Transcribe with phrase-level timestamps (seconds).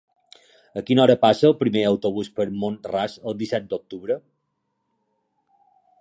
[0.79, 4.19] A quina hora passa el primer autobús per Mont-ras el disset d'octubre?